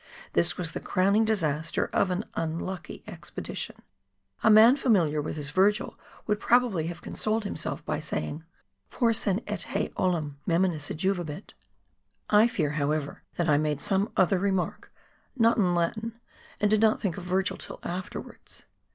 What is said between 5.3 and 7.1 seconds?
his Virgil would probably have